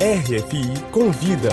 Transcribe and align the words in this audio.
RFI 0.00 0.90
Convida. 0.90 1.50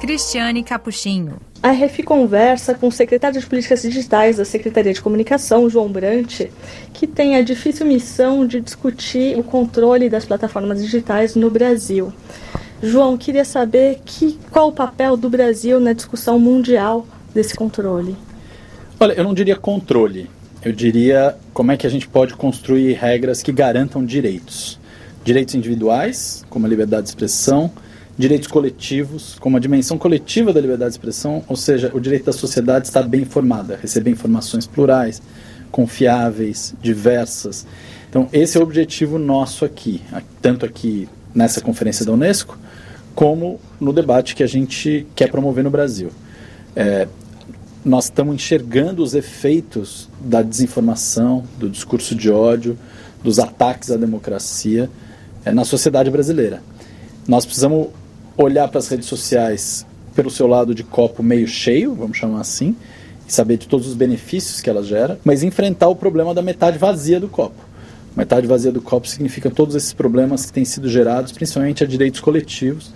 Cristiane 0.00 0.62
Capuchinho. 0.62 1.34
A 1.60 1.72
RFI 1.72 2.04
conversa 2.04 2.74
com 2.74 2.86
o 2.86 2.92
secretário 2.92 3.40
de 3.40 3.44
Políticas 3.46 3.82
Digitais 3.82 4.36
da 4.36 4.44
Secretaria 4.44 4.94
de 4.94 5.02
Comunicação, 5.02 5.68
João 5.68 5.88
Brant, 5.88 6.42
que 6.92 7.08
tem 7.08 7.34
a 7.34 7.42
difícil 7.42 7.84
missão 7.86 8.46
de 8.46 8.60
discutir 8.60 9.36
o 9.36 9.42
controle 9.42 10.08
das 10.08 10.24
plataformas 10.24 10.80
digitais 10.80 11.34
no 11.34 11.50
Brasil. 11.50 12.12
João, 12.80 13.18
queria 13.18 13.44
saber 13.44 13.98
que, 14.04 14.38
qual 14.52 14.68
o 14.68 14.72
papel 14.72 15.16
do 15.16 15.28
Brasil 15.28 15.80
na 15.80 15.92
discussão 15.92 16.38
mundial 16.38 17.04
desse 17.34 17.56
controle. 17.56 18.14
Olha, 19.00 19.14
eu 19.14 19.24
não 19.24 19.34
diria 19.34 19.56
controle, 19.56 20.30
eu 20.64 20.70
diria 20.70 21.36
como 21.52 21.72
é 21.72 21.76
que 21.76 21.86
a 21.86 21.90
gente 21.90 22.06
pode 22.06 22.34
construir 22.34 22.92
regras 22.92 23.42
que 23.42 23.50
garantam 23.50 24.04
direitos 24.04 24.78
direitos 25.26 25.56
individuais, 25.56 26.44
como 26.48 26.66
a 26.66 26.68
liberdade 26.68 27.02
de 27.02 27.08
expressão, 27.08 27.72
direitos 28.16 28.46
coletivos, 28.46 29.36
como 29.40 29.56
a 29.56 29.60
dimensão 29.60 29.98
coletiva 29.98 30.52
da 30.52 30.60
liberdade 30.60 30.92
de 30.92 30.98
expressão, 30.98 31.42
ou 31.48 31.56
seja, 31.56 31.90
o 31.92 31.98
direito 31.98 32.26
da 32.26 32.32
sociedade 32.32 32.86
estar 32.86 33.02
bem 33.02 33.22
informada, 33.22 33.76
receber 33.82 34.12
informações 34.12 34.68
plurais, 34.68 35.20
confiáveis, 35.72 36.74
diversas. 36.80 37.66
Então, 38.08 38.28
esse 38.32 38.56
é 38.56 38.60
o 38.60 38.62
objetivo 38.62 39.18
nosso 39.18 39.64
aqui, 39.64 40.00
tanto 40.40 40.64
aqui 40.64 41.08
nessa 41.34 41.60
conferência 41.60 42.06
da 42.06 42.12
Unesco, 42.12 42.56
como 43.12 43.60
no 43.80 43.92
debate 43.92 44.32
que 44.36 44.44
a 44.44 44.46
gente 44.46 45.08
quer 45.16 45.28
promover 45.28 45.64
no 45.64 45.70
Brasil. 45.70 46.10
É, 46.76 47.08
nós 47.84 48.04
estamos 48.04 48.36
enxergando 48.36 49.02
os 49.02 49.12
efeitos 49.12 50.08
da 50.20 50.40
desinformação, 50.40 51.42
do 51.58 51.68
discurso 51.68 52.14
de 52.14 52.30
ódio, 52.30 52.78
dos 53.24 53.40
ataques 53.40 53.90
à 53.90 53.96
democracia 53.96 54.88
na 55.52 55.64
sociedade 55.64 56.10
brasileira. 56.10 56.62
Nós 57.26 57.44
precisamos 57.44 57.88
olhar 58.36 58.68
para 58.68 58.78
as 58.78 58.88
redes 58.88 59.06
sociais 59.06 59.86
pelo 60.14 60.30
seu 60.30 60.46
lado 60.46 60.74
de 60.74 60.82
copo 60.82 61.22
meio 61.22 61.46
cheio, 61.46 61.94
vamos 61.94 62.16
chamar 62.16 62.40
assim, 62.40 62.74
e 63.28 63.32
saber 63.32 63.56
de 63.56 63.66
todos 63.68 63.86
os 63.86 63.94
benefícios 63.94 64.60
que 64.60 64.70
ela 64.70 64.82
gera, 64.82 65.18
mas 65.24 65.42
enfrentar 65.42 65.88
o 65.88 65.96
problema 65.96 66.32
da 66.32 66.42
metade 66.42 66.78
vazia 66.78 67.20
do 67.20 67.28
copo. 67.28 67.66
Metade 68.16 68.46
vazia 68.46 68.72
do 68.72 68.80
copo 68.80 69.06
significa 69.06 69.50
todos 69.50 69.74
esses 69.74 69.92
problemas 69.92 70.46
que 70.46 70.52
têm 70.52 70.64
sido 70.64 70.88
gerados, 70.88 71.32
principalmente 71.32 71.84
a 71.84 71.86
direitos 71.86 72.20
coletivos. 72.20 72.90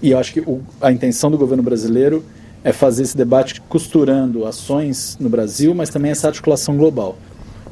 E 0.00 0.12
eu 0.12 0.18
acho 0.18 0.32
que 0.32 0.40
o, 0.40 0.60
a 0.80 0.92
intenção 0.92 1.30
do 1.30 1.38
governo 1.38 1.62
brasileiro 1.62 2.24
é 2.62 2.72
fazer 2.72 3.02
esse 3.02 3.16
debate 3.16 3.60
costurando 3.62 4.46
ações 4.46 5.16
no 5.18 5.28
Brasil, 5.28 5.74
mas 5.74 5.90
também 5.90 6.12
essa 6.12 6.28
articulação 6.28 6.76
global 6.76 7.18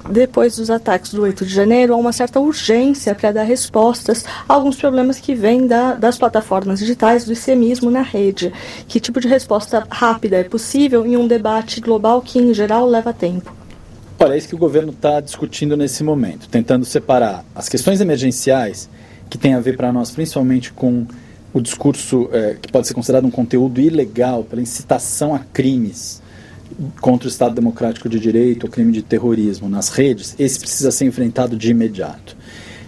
depois 0.08 0.56
dos 0.56 0.70
ataques 0.70 1.12
do 1.12 1.22
8 1.22 1.44
de 1.44 1.52
janeiro, 1.52 1.94
há 1.94 1.96
uma 1.96 2.12
certa 2.12 2.40
urgência 2.40 3.14
para 3.14 3.32
dar 3.32 3.42
respostas 3.42 4.24
a 4.48 4.54
alguns 4.54 4.76
problemas 4.76 5.18
que 5.18 5.34
vêm 5.34 5.66
da, 5.66 5.94
das 5.94 6.18
plataformas 6.18 6.78
digitais, 6.78 7.24
do 7.24 7.32
extremismo 7.32 7.90
na 7.90 8.02
rede. 8.02 8.52
Que 8.88 9.00
tipo 9.00 9.20
de 9.20 9.28
resposta 9.28 9.86
rápida 9.90 10.36
é 10.36 10.44
possível 10.44 11.06
em 11.06 11.16
um 11.16 11.26
debate 11.26 11.80
global 11.80 12.22
que, 12.22 12.38
em 12.38 12.54
geral, 12.54 12.86
leva 12.86 13.12
tempo? 13.12 13.54
Olha, 14.18 14.34
é 14.34 14.38
isso 14.38 14.48
que 14.48 14.54
o 14.54 14.58
governo 14.58 14.90
está 14.90 15.20
discutindo 15.20 15.76
nesse 15.76 16.02
momento, 16.04 16.48
tentando 16.48 16.84
separar 16.84 17.44
as 17.54 17.68
questões 17.68 18.00
emergenciais, 18.00 18.88
que 19.28 19.38
tem 19.38 19.54
a 19.54 19.60
ver 19.60 19.76
para 19.76 19.92
nós 19.92 20.10
principalmente 20.10 20.72
com 20.72 21.06
o 21.52 21.60
discurso 21.60 22.28
é, 22.32 22.56
que 22.60 22.70
pode 22.70 22.86
ser 22.86 22.94
considerado 22.94 23.24
um 23.24 23.30
conteúdo 23.30 23.80
ilegal 23.80 24.44
pela 24.44 24.62
incitação 24.62 25.34
a 25.34 25.38
crimes 25.38 26.20
contra 27.00 27.26
o 27.26 27.30
Estado 27.30 27.54
Democrático 27.54 28.08
de 28.08 28.18
Direito, 28.18 28.66
o 28.66 28.70
crime 28.70 28.92
de 28.92 29.02
terrorismo 29.02 29.68
nas 29.68 29.88
redes, 29.88 30.34
esse 30.38 30.58
precisa 30.58 30.90
ser 30.90 31.04
enfrentado 31.06 31.56
de 31.56 31.70
imediato. 31.70 32.36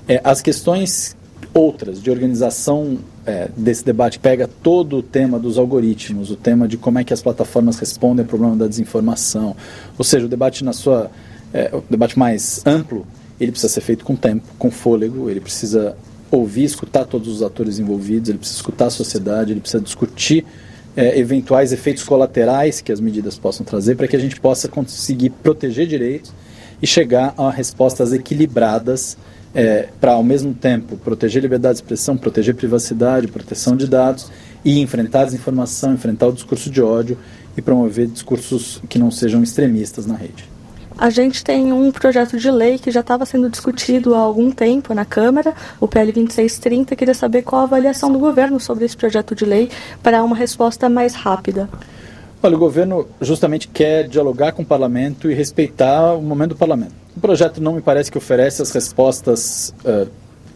É, 0.08 0.20
as 0.24 0.40
questões 0.40 1.16
outras 1.54 2.02
de 2.02 2.10
organização 2.10 2.98
é, 3.26 3.48
desse 3.56 3.84
debate 3.84 4.18
pega 4.18 4.48
todo 4.48 4.96
o 4.98 5.02
tema 5.02 5.38
dos 5.38 5.58
algoritmos, 5.58 6.30
o 6.30 6.36
tema 6.36 6.66
de 6.66 6.76
como 6.76 6.98
é 6.98 7.04
que 7.04 7.12
as 7.12 7.20
plataformas 7.20 7.78
respondem 7.78 8.24
ao 8.24 8.28
problema 8.28 8.56
da 8.56 8.66
desinformação, 8.66 9.54
ou 9.98 10.04
seja, 10.04 10.26
o 10.26 10.28
debate 10.28 10.64
na 10.64 10.72
sua 10.72 11.10
é, 11.52 11.70
o 11.72 11.82
debate 11.88 12.18
mais 12.18 12.62
amplo, 12.64 13.06
ele 13.38 13.50
precisa 13.50 13.72
ser 13.72 13.82
feito 13.82 14.04
com 14.04 14.16
tempo, 14.16 14.46
com 14.58 14.70
fôlego, 14.70 15.28
ele 15.28 15.40
precisa 15.40 15.96
ouvir, 16.30 16.64
escutar 16.64 17.04
todos 17.04 17.28
os 17.28 17.42
atores 17.42 17.78
envolvidos, 17.78 18.30
ele 18.30 18.38
precisa 18.38 18.58
escutar 18.58 18.86
a 18.86 18.90
sociedade, 18.90 19.52
ele 19.52 19.60
precisa 19.60 19.82
discutir 19.82 20.46
é, 20.96 21.18
eventuais 21.18 21.72
efeitos 21.72 22.02
colaterais 22.04 22.80
que 22.80 22.92
as 22.92 23.00
medidas 23.00 23.38
possam 23.38 23.64
trazer 23.64 23.96
para 23.96 24.06
que 24.06 24.16
a 24.16 24.18
gente 24.18 24.40
possa 24.40 24.68
conseguir 24.68 25.30
proteger 25.30 25.86
direitos 25.86 26.32
e 26.80 26.86
chegar 26.86 27.34
a 27.36 27.50
respostas 27.50 28.12
equilibradas 28.12 29.16
é, 29.54 29.88
para, 30.00 30.12
ao 30.12 30.24
mesmo 30.24 30.54
tempo, 30.54 30.96
proteger 30.96 31.42
liberdade 31.42 31.74
de 31.74 31.82
expressão, 31.82 32.16
proteger 32.16 32.54
privacidade, 32.54 33.28
proteção 33.28 33.76
de 33.76 33.86
dados 33.86 34.30
e 34.64 34.80
enfrentar 34.80 35.22
a 35.22 35.24
desinformação, 35.26 35.94
enfrentar 35.94 36.28
o 36.28 36.32
discurso 36.32 36.70
de 36.70 36.82
ódio 36.82 37.18
e 37.56 37.62
promover 37.62 38.06
discursos 38.06 38.80
que 38.88 38.98
não 38.98 39.10
sejam 39.10 39.42
extremistas 39.42 40.06
na 40.06 40.16
rede. 40.16 40.51
A 41.02 41.10
gente 41.10 41.42
tem 41.42 41.72
um 41.72 41.90
projeto 41.90 42.38
de 42.38 42.48
lei 42.48 42.78
que 42.78 42.88
já 42.88 43.00
estava 43.00 43.26
sendo 43.26 43.50
discutido 43.50 44.14
há 44.14 44.20
algum 44.20 44.52
tempo 44.52 44.94
na 44.94 45.04
Câmara, 45.04 45.52
o 45.80 45.88
PL 45.88 46.12
2630. 46.12 46.94
Queria 46.94 47.12
saber 47.12 47.42
qual 47.42 47.62
a 47.62 47.64
avaliação 47.64 48.12
do 48.12 48.20
governo 48.20 48.60
sobre 48.60 48.84
esse 48.84 48.96
projeto 48.96 49.34
de 49.34 49.44
lei 49.44 49.68
para 50.00 50.22
uma 50.22 50.36
resposta 50.36 50.88
mais 50.88 51.16
rápida. 51.16 51.68
Olha, 52.40 52.54
o 52.54 52.58
governo 52.60 53.08
justamente 53.20 53.66
quer 53.66 54.06
dialogar 54.06 54.52
com 54.52 54.62
o 54.62 54.64
parlamento 54.64 55.28
e 55.28 55.34
respeitar 55.34 56.14
o 56.14 56.22
momento 56.22 56.50
do 56.50 56.56
parlamento. 56.56 56.94
O 57.16 57.20
projeto 57.20 57.60
não 57.60 57.72
me 57.72 57.82
parece 57.82 58.08
que 58.08 58.16
oferece 58.16 58.62
as 58.62 58.70
respostas 58.70 59.74
uh, 59.84 60.08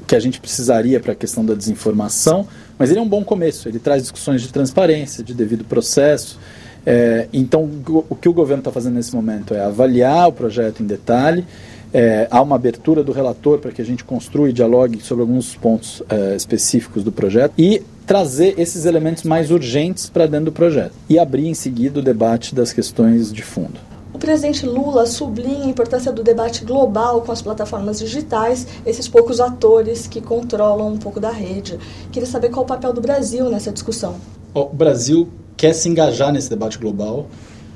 que 0.06 0.14
a 0.14 0.20
gente 0.20 0.38
precisaria 0.38 1.00
para 1.00 1.10
a 1.10 1.16
questão 1.16 1.44
da 1.44 1.54
desinformação, 1.54 2.46
mas 2.78 2.90
ele 2.90 3.00
é 3.00 3.02
um 3.02 3.08
bom 3.08 3.24
começo. 3.24 3.68
Ele 3.68 3.80
traz 3.80 4.02
discussões 4.02 4.42
de 4.42 4.52
transparência, 4.52 5.24
de 5.24 5.34
devido 5.34 5.64
processo. 5.64 6.38
É, 6.86 7.26
então, 7.32 7.68
o 8.08 8.14
que 8.14 8.28
o 8.28 8.32
governo 8.32 8.60
está 8.60 8.70
fazendo 8.70 8.94
nesse 8.94 9.14
momento 9.14 9.52
é 9.52 9.64
avaliar 9.64 10.28
o 10.28 10.32
projeto 10.32 10.84
em 10.84 10.86
detalhe. 10.86 11.44
É, 11.92 12.28
há 12.30 12.40
uma 12.40 12.54
abertura 12.54 13.02
do 13.02 13.10
relator 13.10 13.58
para 13.58 13.72
que 13.72 13.82
a 13.82 13.84
gente 13.84 14.04
construa 14.04 14.48
e 14.48 14.52
dialogue 14.52 15.00
sobre 15.02 15.22
alguns 15.22 15.56
pontos 15.56 16.02
é, 16.08 16.36
específicos 16.36 17.02
do 17.02 17.10
projeto 17.10 17.54
e 17.58 17.82
trazer 18.06 18.54
esses 18.58 18.84
elementos 18.84 19.24
mais 19.24 19.50
urgentes 19.50 20.08
para 20.08 20.26
dentro 20.26 20.46
do 20.46 20.52
projeto 20.52 20.92
e 21.08 21.18
abrir 21.18 21.48
em 21.48 21.54
seguida 21.54 21.98
o 21.98 22.02
debate 22.02 22.54
das 22.54 22.72
questões 22.72 23.32
de 23.32 23.42
fundo. 23.42 23.80
O 24.12 24.18
presidente 24.18 24.64
Lula 24.64 25.06
sublinha 25.06 25.64
a 25.64 25.68
importância 25.68 26.10
do 26.10 26.22
debate 26.22 26.64
global 26.64 27.20
com 27.22 27.32
as 27.32 27.42
plataformas 27.42 27.98
digitais, 27.98 28.66
esses 28.86 29.06
poucos 29.08 29.40
atores 29.40 30.06
que 30.06 30.20
controlam 30.20 30.94
um 30.94 30.96
pouco 30.96 31.20
da 31.20 31.30
rede. 31.30 31.78
Queria 32.10 32.28
saber 32.28 32.50
qual 32.50 32.64
o 32.64 32.68
papel 32.68 32.92
do 32.92 33.00
Brasil 33.00 33.50
nessa 33.50 33.70
discussão. 33.70 34.16
O 34.54 34.64
Brasil 34.64 35.28
quer 35.56 35.72
se 35.72 35.88
engajar 35.88 36.32
nesse 36.32 36.50
debate 36.50 36.78
global, 36.78 37.28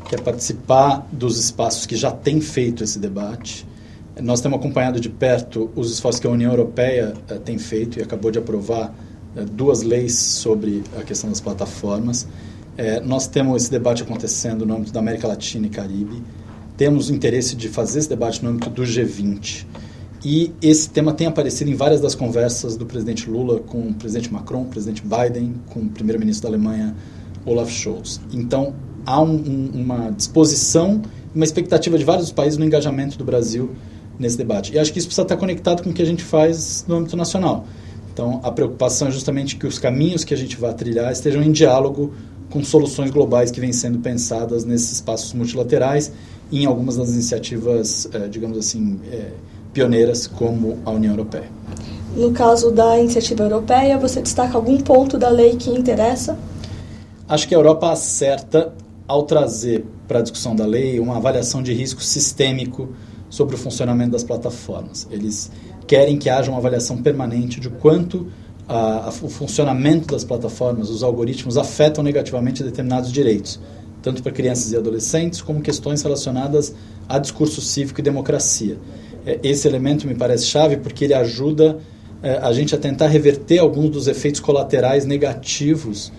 quer 0.09 0.21
participar 0.21 1.07
dos 1.11 1.39
espaços 1.39 1.87
que 1.87 1.97
já 1.97 2.11
têm 2.11 2.41
feito 2.41 2.85
esse 2.85 2.99
debate. 2.99 3.67
Nós 4.21 4.41
temos 4.41 4.59
acompanhado 4.59 5.01
de 5.01 5.09
perto 5.09 5.71
os 5.75 5.91
esforços 5.91 6.21
que 6.21 6.27
a 6.27 6.31
União 6.31 6.51
Europeia 6.51 7.15
eh, 7.29 7.35
tem 7.39 7.59
feito 7.59 7.99
e 7.99 8.03
acabou 8.03 8.31
de 8.31 8.39
aprovar 8.39 8.93
eh, 9.37 9.45
duas 9.45 9.83
leis 9.83 10.19
sobre 10.19 10.83
a 10.99 11.03
questão 11.03 11.31
das 11.31 11.41
plataformas. 11.41 12.27
Eh, 12.77 13.01
nós 13.01 13.27
temos 13.27 13.63
esse 13.63 13.71
debate 13.71 14.03
acontecendo 14.03 14.67
no 14.67 14.75
âmbito 14.75 14.93
da 14.93 15.01
América 15.01 15.27
Latina 15.27 15.67
e 15.67 15.71
Caribe. 15.71 16.23
Temos 16.77 17.09
o 17.09 17.15
interesse 17.15 17.55
de 17.57 17.69
fazer 17.69 18.01
esse 18.01 18.09
debate 18.09 18.45
no 18.45 18.51
âmbito 18.51 18.69
do 18.69 18.83
G20. 18.83 19.65
E 20.25 20.53
esse 20.61 20.91
tema 20.91 21.15
tem 21.15 21.27
aparecido 21.27 21.71
em 21.71 21.75
várias 21.75 22.01
das 22.01 22.15
conversas 22.15 22.77
do 22.77 22.85
presidente 22.85 23.31
Lula 23.31 23.61
com 23.61 23.89
o 23.89 23.95
presidente 23.95 24.31
Macron, 24.31 24.63
o 24.63 24.67
presidente 24.67 25.03
Biden, 25.03 25.55
com 25.71 25.81
o 25.81 25.89
primeiro-ministro 25.89 26.43
da 26.43 26.57
Alemanha, 26.57 26.95
Olaf 27.45 27.71
Scholz. 27.71 28.21
Então, 28.33 28.75
há 29.05 29.21
um, 29.21 29.34
um, 29.34 29.71
uma 29.75 30.11
disposição, 30.11 31.03
uma 31.34 31.45
expectativa 31.45 31.99
de 31.99 32.05
vários 32.05 32.31
países 32.31 32.59
no 32.59 32.65
engajamento 32.65 33.17
do 33.19 33.25
Brasil 33.25 33.71
nesse 34.19 34.37
debate. 34.37 34.73
E 34.75 34.78
acho 34.78 34.93
que 34.93 34.99
isso 34.99 35.09
precisa 35.09 35.23
estar 35.23 35.37
conectado 35.37 35.83
com 35.83 35.91
o 35.91 35.93
que 35.93 36.03
a 36.03 36.06
gente 36.06 36.23
faz 36.23 36.84
no 36.87 36.97
âmbito 36.97 37.17
nacional. 37.17 37.67
Então, 38.12 38.41
a 38.43 38.51
preocupação 38.51 39.09
é 39.09 39.11
justamente 39.11 39.56
que 39.56 39.67
os 39.67 39.78
caminhos 39.78 40.25
que 40.25 40.34
a 40.34 40.37
gente 40.37 40.57
vai 40.57 40.75
trilhar 40.75 41.10
estejam 41.10 41.42
em 41.42 41.51
diálogo 41.51 42.13
com 42.51 42.63
soluções 42.63 43.10
globais 43.10 43.51
que 43.51 43.60
vêm 43.60 43.72
sendo 43.72 43.98
pensadas 44.01 44.65
nesses 44.65 44.92
espaços 44.92 45.33
multilaterais 45.33 46.13
e 46.51 46.63
em 46.63 46.66
algumas 46.66 46.97
das 46.97 47.10
iniciativas, 47.10 48.09
eh, 48.13 48.28
digamos 48.28 48.59
assim, 48.59 48.98
eh, 49.10 49.31
pioneiras, 49.72 50.27
como 50.27 50.78
a 50.84 50.91
União 50.91 51.13
Europeia. 51.13 51.48
No 52.16 52.33
caso 52.33 52.72
da 52.72 52.98
iniciativa 52.98 53.45
europeia, 53.45 53.97
você 53.97 54.21
destaca 54.21 54.57
algum 54.57 54.78
ponto 54.78 55.16
da 55.16 55.28
lei 55.28 55.54
que 55.57 55.71
interessa? 55.71 56.37
Acho 57.30 57.47
que 57.47 57.54
a 57.54 57.59
Europa 57.59 57.92
acerta 57.92 58.74
ao 59.06 59.22
trazer 59.22 59.84
para 60.09 60.18
a 60.18 60.22
discussão 60.22 60.56
da 60.56 60.66
lei 60.66 60.98
uma 60.98 61.18
avaliação 61.18 61.62
de 61.62 61.72
risco 61.72 62.03
sistêmico 62.03 62.88
sobre 63.28 63.54
o 63.54 63.59
funcionamento 63.59 64.10
das 64.10 64.24
plataformas. 64.24 65.06
Eles 65.12 65.48
querem 65.86 66.18
que 66.18 66.28
haja 66.28 66.50
uma 66.50 66.59
avaliação 66.59 67.00
permanente 67.00 67.60
de 67.60 67.71
quanto 67.71 68.27
a, 68.66 69.06
a, 69.06 69.09
o 69.10 69.28
funcionamento 69.28 70.09
das 70.09 70.24
plataformas, 70.24 70.91
os 70.91 71.04
algoritmos, 71.04 71.56
afetam 71.56 72.03
negativamente 72.03 72.65
determinados 72.65 73.12
direitos, 73.12 73.60
tanto 74.03 74.24
para 74.24 74.32
crianças 74.32 74.72
e 74.72 74.77
adolescentes, 74.77 75.41
como 75.41 75.60
questões 75.60 76.03
relacionadas 76.03 76.74
a 77.09 77.16
discurso 77.16 77.60
cívico 77.60 78.00
e 78.00 78.03
democracia. 78.03 78.77
É, 79.24 79.38
esse 79.44 79.68
elemento 79.68 80.04
me 80.04 80.16
parece 80.16 80.47
chave 80.47 80.78
porque 80.78 81.04
ele 81.04 81.15
ajuda 81.15 81.78
é, 82.24 82.38
a 82.38 82.53
gente 82.53 82.74
a 82.74 82.78
tentar 82.78 83.06
reverter 83.06 83.60
alguns 83.60 83.91
dos 83.91 84.09
efeitos 84.09 84.41
colaterais 84.41 85.06
negativos 85.06 86.10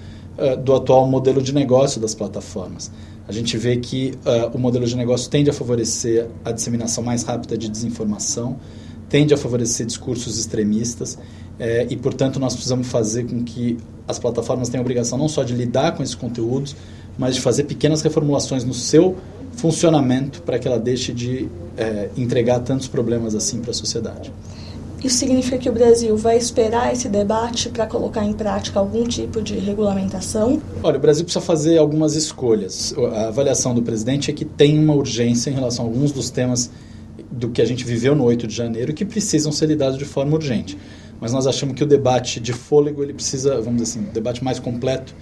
uh, 0.41 0.57
do 0.57 0.73
atual 0.73 1.07
modelo 1.07 1.41
de 1.41 1.53
negócio 1.53 2.01
das 2.01 2.15
plataformas. 2.15 2.91
A 3.27 3.31
gente 3.31 3.57
vê 3.57 3.77
que 3.77 4.13
uh, 4.25 4.55
o 4.55 4.59
modelo 4.59 4.85
de 4.85 4.95
negócio 4.95 5.29
tende 5.29 5.49
a 5.49 5.53
favorecer 5.53 6.27
a 6.43 6.51
disseminação 6.51 7.03
mais 7.03 7.23
rápida 7.23 7.57
de 7.57 7.69
desinformação, 7.69 8.57
tende 9.07 9.33
a 9.33 9.38
favorecer 9.38 9.85
discursos 9.85 10.39
extremistas 10.39 11.17
é, 11.59 11.85
e, 11.89 11.97
portanto, 11.97 12.39
nós 12.39 12.53
precisamos 12.53 12.88
fazer 12.88 13.25
com 13.25 13.43
que 13.43 13.77
as 14.07 14.17
plataformas 14.17 14.69
tenham 14.69 14.81
a 14.81 14.83
obrigação 14.83 15.17
não 15.17 15.27
só 15.27 15.43
de 15.43 15.53
lidar 15.53 15.91
com 15.95 16.01
esses 16.01 16.15
conteúdos, 16.15 16.75
mas 17.17 17.35
de 17.35 17.41
fazer 17.41 17.65
pequenas 17.65 18.01
reformulações 18.01 18.63
no 18.63 18.73
seu 18.73 19.17
funcionamento 19.51 20.41
para 20.41 20.57
que 20.57 20.67
ela 20.67 20.79
deixe 20.79 21.13
de 21.13 21.49
entregar 22.15 22.59
tantos 22.61 22.87
problemas 22.87 23.35
assim 23.35 23.59
para 23.59 23.71
a 23.71 23.73
sociedade. 23.73 24.31
Isso 25.03 25.18
significa 25.18 25.57
que 25.57 25.68
o 25.68 25.71
Brasil 25.71 26.15
vai 26.15 26.38
esperar 26.38 26.94
esse 26.94 27.09
debate 27.09 27.69
para 27.69 27.88
colocar 27.88 28.24
em 28.24 28.33
prática 28.33 28.80
algum 28.80 29.03
tipo 29.03 29.42
de 29.42 29.57
regulamentação? 29.57 30.62
Olha, 30.83 30.98
o 30.98 31.01
Brasil 31.01 31.24
precisa 31.24 31.44
fazer 31.44 31.77
algumas 31.77 32.15
escolhas. 32.15 32.94
A 33.15 33.27
avaliação 33.30 33.74
do 33.74 33.81
presidente 33.81 34.30
é 34.30 34.33
que 34.33 34.45
tem 34.45 34.77
uma 34.77 34.94
urgência 34.94 35.50
em 35.50 35.53
relação 35.53 35.86
a 35.86 35.88
alguns 35.88 36.12
dos 36.12 36.30
temas 36.30 36.69
do 37.31 37.50
que 37.50 37.62
a 37.62 37.65
gente 37.65 37.83
viveu 37.83 38.15
no 38.15 38.24
8 38.25 38.45
de 38.45 38.56
janeiro 38.56 38.94
que 38.94 39.03
precisam 39.03 39.51
ser 39.51 39.65
lidados 39.65 39.98
de 39.98 40.06
forma 40.06 40.36
urgente. 40.36 40.77
Mas 41.19 41.33
nós 41.33 41.47
achamos 41.47 41.75
que 41.75 41.83
o 41.83 41.88
debate 41.88 42.39
de 42.39 42.54
fôlego, 42.54 43.01
ele 43.01 43.13
precisa, 43.13 43.59
vamos 43.62 43.81
dizer 43.81 44.00
assim, 44.00 44.09
o 44.09 44.13
debate 44.13 44.44
mais 44.44 44.59
completo, 44.59 45.15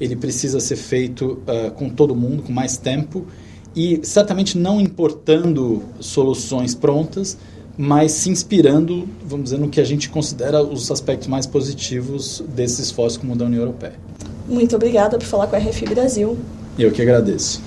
ele 0.00 0.16
precisa 0.16 0.58
ser 0.58 0.76
feito 0.76 1.42
uh, 1.42 1.70
com 1.72 1.90
todo 1.90 2.14
mundo, 2.14 2.42
com 2.42 2.52
mais 2.52 2.78
tempo 2.78 3.26
e 3.74 4.00
certamente 4.02 4.56
não 4.56 4.80
importando 4.80 5.82
soluções 6.00 6.74
prontas, 6.74 7.36
mas 7.78 8.10
se 8.10 8.28
inspirando, 8.28 9.08
vamos 9.24 9.44
dizer, 9.44 9.58
no 9.58 9.68
que 9.68 9.80
a 9.80 9.84
gente 9.84 10.10
considera 10.10 10.60
os 10.60 10.90
aspectos 10.90 11.28
mais 11.28 11.46
positivos 11.46 12.42
desse 12.48 12.82
esforço 12.82 13.20
como 13.20 13.36
da 13.36 13.44
União 13.44 13.60
Europeia. 13.60 13.94
Muito 14.48 14.74
obrigada 14.74 15.16
por 15.16 15.24
falar 15.24 15.46
com 15.46 15.54
a 15.54 15.58
RF 15.60 15.86
Brasil. 15.86 16.36
Eu 16.76 16.90
que 16.90 17.00
agradeço. 17.00 17.62